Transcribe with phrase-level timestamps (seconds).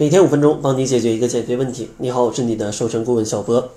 [0.00, 1.90] 每天五分钟，帮你解决一个减肥问题。
[1.96, 3.70] 你好，我是你的瘦身顾问小博。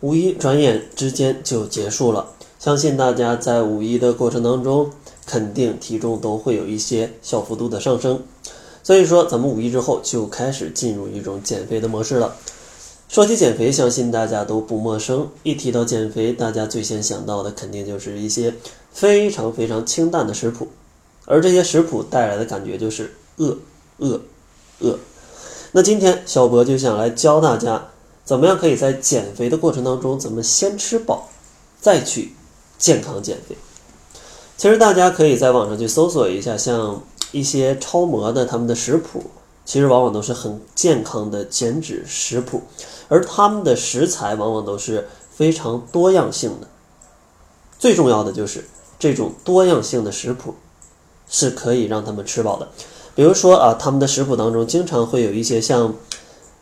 [0.00, 2.26] 五一转眼之间就结束了，
[2.58, 4.90] 相信大家在五一的过程当中，
[5.24, 8.22] 肯定体重都会有一些小幅度的上升。
[8.82, 12.36] 所以说，咱们五一之后就开始进入一种减肥的模式了。
[13.08, 15.26] 说起减肥，相信大家都不陌生。
[15.42, 18.52] 一提到减肥，大家最先想到的肯定就是一些
[18.92, 20.68] 非常非常清淡的食谱，
[21.24, 23.56] 而这些食谱带来的感觉就是饿
[23.96, 24.20] 饿
[24.80, 24.98] 饿。
[25.76, 27.88] 那今天小博就想来教大家，
[28.24, 31.28] 怎么样可以在减肥的过程当中，怎么先吃饱，
[31.78, 32.32] 再去
[32.78, 33.54] 健康减肥。
[34.56, 39.24] 其实大家可以在网上去搜索一下，像一些超模的他们的食谱，
[39.66, 42.62] 其实往往都是很健康的减脂食谱，
[43.08, 46.66] 而他们的食材往往都是非常多样性的。
[47.78, 48.64] 最重要的就是
[48.98, 50.54] 这种多样性的食谱
[51.28, 52.66] 是可以让他们吃饱的。
[53.16, 55.94] 比如说啊，他们的食谱当中经常会有一些像，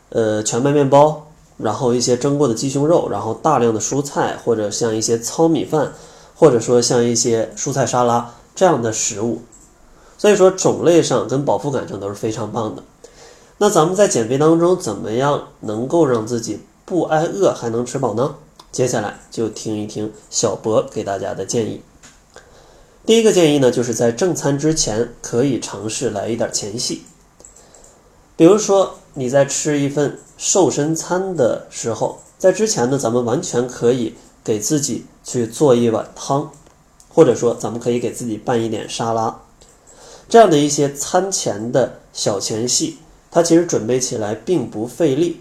[0.07, 5.91] 呃，全麦面包，然后一些蒸过的鸡胸肉，然后大量的蔬菜，或者像一些糙米饭，
[6.33, 9.41] 或者说像一些蔬菜沙拉这样的食物。
[10.17, 12.81] 所以说种类上跟饱腹感上都是非常棒的。
[13.57, 18.35] 那咱们在减肥当中怎么样能够让自己不挨饿还能吃饱呢？
[18.71, 21.81] 接下来就听一听小博给大家的建议。
[23.05, 27.03] 第一个建议呢，就是在正餐之前可以尝试来一点前戏。
[28.35, 36.49] 比如说你在吃一份瘦身餐的时候，在之前呢，咱们完全可以给自己去做一碗汤，
[37.07, 39.39] 或者说咱们可以给自己拌一点沙拉，
[40.27, 42.97] 这样的一些餐前的小前戏，
[43.29, 45.39] 它其实准备起来并不费力，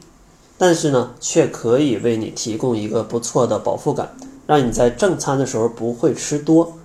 [0.58, 4.14] 但是呢，却可以为你提供一个不错的饱腹感，
[4.46, 6.76] 让你在正餐的时候不会吃多。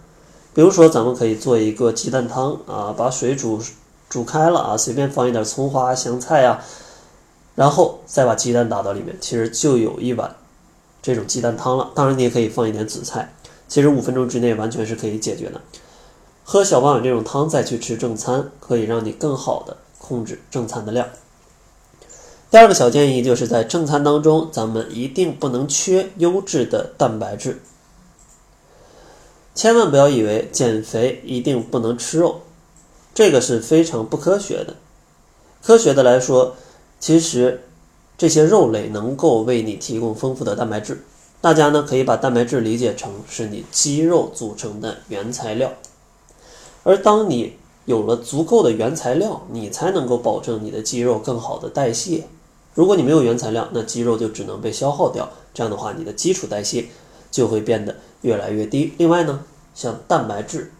[0.54, 3.62] 比如说，咱们可以做一个鸡蛋汤啊，把水煮
[4.10, 6.60] 煮开了啊，随便放一点葱花、香菜呀，
[7.56, 10.36] 然后再把鸡蛋打到里面，其实就有一碗
[11.02, 11.92] 这种鸡蛋汤了。
[11.94, 13.34] 当然，你也可以放一点紫菜，
[13.68, 15.62] 其实五分钟之内完全是可以解决的。
[16.44, 21.08] 喝小半碗这种汤再去吃正餐，可以让你更好的控制正餐的量。
[22.50, 27.62] 第二个小建议就是在正餐当中，咱们一定不能缺优质的蛋白质。
[29.60, 32.44] 千万不要以为减肥一定不能吃肉，
[33.14, 34.76] 这个是非常不科学的。
[35.62, 36.56] 科学的来说，
[36.98, 37.66] 其实
[38.18, 41.04] 这些肉类能够为你提供丰富的蛋白质。
[41.42, 45.74] 大家呢可以把蛋白质理解成是你肌肉组成的原材料，
[46.84, 52.24] 而当你有了足够的原材料，你才能够保证你的肌肉更好的代谢。
[52.76, 56.86] 如果你没有原材料，那肌肉就只能被消耗掉，这样的话你的基础代谢
[57.30, 57.94] 就会变得。
[58.22, 58.94] 越来越低。
[58.98, 59.46] 另外呢，
[59.80, 60.74] 像蛋白质，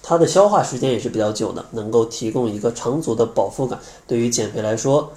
[0.00, 5.10] 它的消化时间也是比较久的，能够提供一个长足的饱腹感，对于减肥来说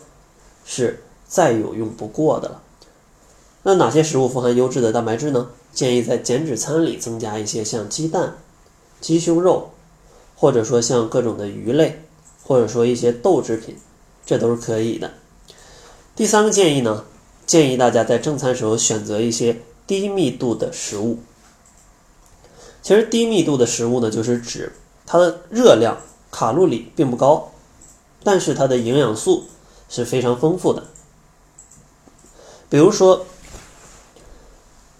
[0.65, 2.63] 是再有用不过的了。
[3.61, 5.49] 那哪些食物富含优质的蛋白质呢？
[5.71, 8.37] 建议在减脂餐里增加一些像鸡蛋、
[8.99, 9.69] 鸡胸肉，
[10.35, 12.01] 或者说像各种的鱼类，
[12.43, 13.77] 或者说一些豆制品，
[14.25, 15.11] 这都是可以的。
[16.15, 17.05] 第三个建议呢，
[17.45, 19.61] 建议大家在正餐时候选择一些。
[19.85, 21.19] 低密度的食物，
[22.87, 24.71] 其实低密度的食物呢，就是指
[25.05, 25.97] 它的热量、
[26.31, 27.51] 卡路里并不高，
[28.23, 29.43] 但是它的营养素
[29.89, 30.85] 是非常丰富的。
[32.69, 33.25] 比如说，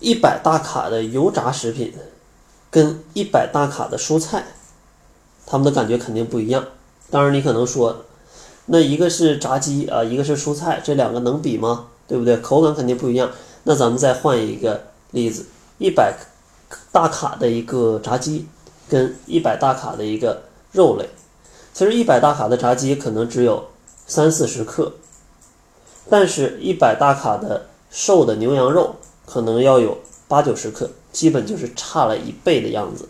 [0.02, 1.94] 一百大卡的油炸食品
[2.70, 4.48] 跟一百大卡的蔬菜，
[5.46, 6.68] 它们的感觉肯定不一样。
[7.10, 8.04] 当然，你可能说，
[8.66, 11.88] 那一个是炸鸡啊，一个是蔬菜，这两个能比吗？
[12.06, 12.36] 对不对？
[12.36, 13.32] 口感肯定不一样。
[13.64, 15.46] 那咱们再换一个例子，
[15.78, 16.14] 一百
[16.92, 18.48] 大卡的一个炸鸡，
[18.90, 21.10] 跟一百大卡的一个肉类，
[21.74, 23.66] 其实一百大卡的炸鸡可能只有
[24.06, 24.94] 三四十克，
[26.10, 28.96] 但是一百大卡的瘦的牛羊肉
[29.26, 29.98] 可能要有
[30.28, 33.08] 八九十克，基本就是差了一倍的样子。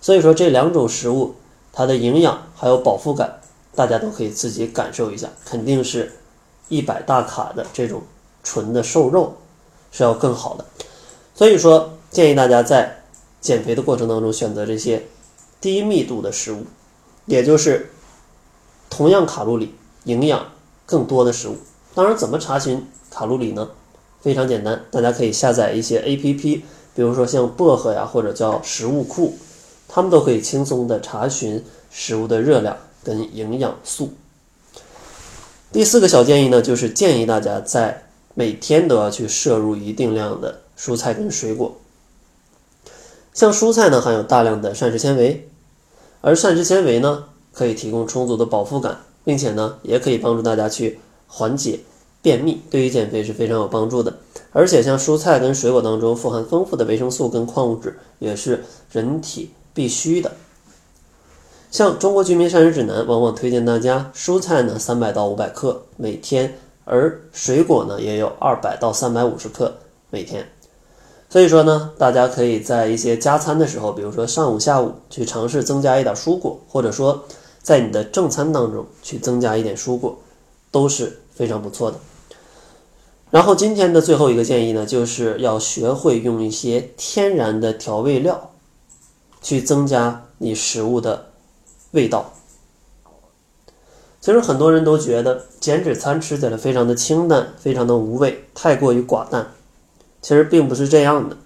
[0.00, 1.34] 所以说这两种食物
[1.72, 3.40] 它的营养还有饱腹感，
[3.74, 6.12] 大家都可以自己感受一下，肯定是
[6.68, 8.02] 一百大卡的这种
[8.42, 9.36] 纯的瘦肉。
[9.92, 10.64] 是要更好的，
[11.34, 13.02] 所以说建议大家在
[13.40, 15.06] 减肥的过程当中选择这些
[15.60, 16.66] 低密度的食物，
[17.26, 17.90] 也就是
[18.88, 19.74] 同样卡路里、
[20.04, 20.52] 营养
[20.84, 21.56] 更多的食物。
[21.94, 23.70] 当然，怎么查询卡路里呢？
[24.20, 26.60] 非常简单，大家可以下载一些 APP，
[26.94, 29.38] 比如说像薄荷呀，或者叫食物库，
[29.88, 34.12] 他们都可以轻松的查询食物的热量跟营养素。
[35.72, 38.04] 第四个小建议呢，就是建议大家在
[38.34, 41.80] 每天都要去摄入一定量的蔬菜跟水果，
[43.32, 45.48] 像蔬菜呢含有大量的膳食纤维，
[46.20, 51.80] 而膳食纤维呢可以提供充足的饱腹感，并且呢，也可以帮助大家去缓解
[52.20, 54.18] 便秘，对于减肥是非常有帮助的。
[54.52, 60.32] 而且像蔬菜跟水果当中富含丰富的维生素跟矿物质，也是人体必须的。
[61.70, 69.76] 像《中国居民膳食指南》往往推荐大家，蔬菜呢三百到五百克每天，而水果呢也有二百到三百五十克
[70.10, 70.48] 每天。
[71.30, 77.24] 所以说呢，大家可以在一些加餐的时候，比如说上午、下午去尝试增加一点蔬果，或者说
[77.62, 80.18] 在你的正餐当中去增加一点蔬果，
[80.72, 81.98] 都是非常不错的。
[83.30, 88.50] 然后今天的最后一个建议呢，就是要学会用一些天然的调味料，
[89.40, 91.26] 去增加你食物的
[91.92, 92.32] 味道。
[94.20, 99.52] 其实很多人都觉得减脂餐吃起来非常的清淡，非常的无味，太过于寡淡。
[100.22, 101.36] 其实并不是这样的，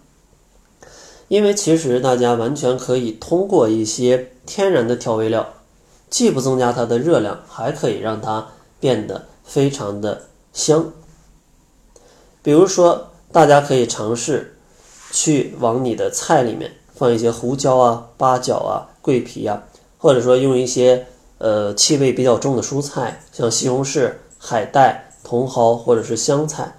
[1.29, 5.55] 因为其实大家完全可以通过一些天然的调味料，
[6.11, 8.49] 既不增加它的热量，还可以让它
[8.81, 10.23] 变得非常的
[10.53, 10.93] 香。
[12.43, 14.56] 比如说，大家可以尝试
[15.11, 19.62] 去往你的菜里面放一些胡椒啊、八角啊、桂皮啊，
[19.97, 21.06] 或者说用一些
[21.38, 26.76] 呃气味比较重的蔬菜，像西红柿、海带、茼蒿或者是香菜。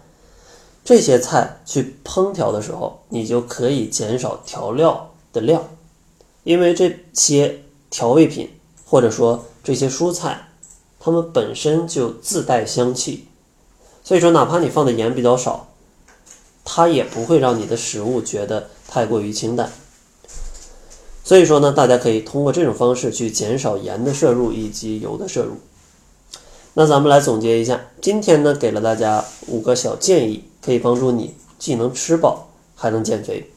[0.86, 5.68] 这些菜去烹调的时候，你就可以减少调料的量，
[6.44, 7.60] 因为这些
[7.90, 8.52] 调味品
[8.86, 10.48] 或者说这些蔬菜，
[11.00, 13.28] 它们本身就自带香气，
[14.04, 15.70] 所以说哪怕你放的盐比较少，
[16.64, 19.72] 它也不会让你的食物觉得太过于清淡。
[21.24, 25.56] 所以说呢，大家可以通过这种方式去减少盐的摄入以及油的摄入。
[26.76, 33.48] 那咱们来总结一下，今天呢给了大家五个小建议，可以帮助你既能吃饱还能减肥。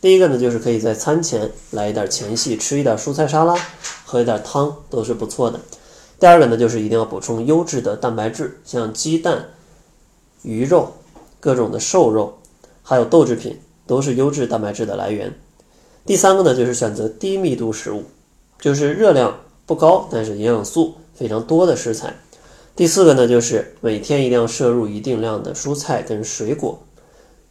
[0.00, 3.54] 第一个呢，就是可以在餐前来一点前戏，吃一点蔬菜沙拉，
[4.04, 5.60] 喝一点汤都是不错的。
[6.18, 9.46] 第二个呢，就是一定要补充优质的蛋白质，像鸡蛋、
[10.42, 10.92] 鱼肉、
[11.40, 12.38] 各种的瘦肉，
[12.82, 15.32] 还有豆制品，都是优质蛋白质的来源。
[16.06, 18.04] 第三个呢，就是选择低密度食物，
[18.58, 22.14] 就是热量不高，但是营养素非常多的食材。
[22.76, 26.80] 第四个呢，就是每天一定要摄入一定量的蔬菜跟水果。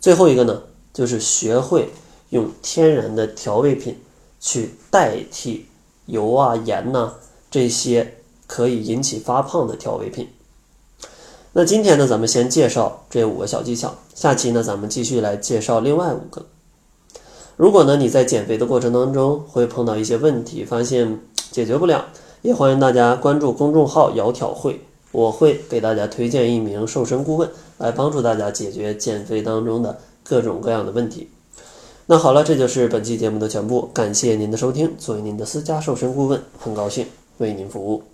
[0.01, 1.87] 最后一个呢，就是学会
[2.31, 4.01] 用天然的调味品
[4.41, 5.65] 去代替
[6.07, 7.13] 油啊、盐呐
[7.49, 8.15] 这些
[8.47, 10.27] 可以引起发胖的调味品。
[11.53, 16.45] 那今天呢，咱们先介绍这五个小技巧，下期呢，咱们继续来介绍另外五个。
[17.55, 22.07] 如果呢你在减肥的过程当中会碰到一些问题，发现解决不了，
[22.41, 24.81] 也欢迎大家关注公众号“窈窕会”。
[25.13, 31.29] 我会给大家推荐一名瘦身顾问，来帮助大家解决减肥当中的各种各样的问题。
[32.07, 34.91] 那好了，这就是本期节目的全部，感谢您的收听。
[34.97, 37.05] 作为您的私家瘦身顾问，很高兴
[37.37, 38.12] 为您服务。